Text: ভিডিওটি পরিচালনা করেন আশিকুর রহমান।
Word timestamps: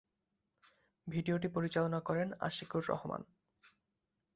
ভিডিওটি 1.07 1.47
পরিচালনা 1.47 1.99
করেন 1.99 2.27
আশিকুর 2.39 2.83
রহমান। 2.89 3.21